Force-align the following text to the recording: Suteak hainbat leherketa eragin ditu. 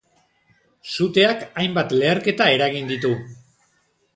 Suteak 0.95 1.45
hainbat 1.65 1.93
leherketa 1.99 2.49
eragin 2.55 2.91
ditu. 2.93 3.13